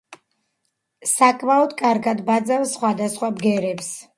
[1.09, 3.97] საკმაოდ კარგად ბაძავს სხვადასხვა ბგერებს.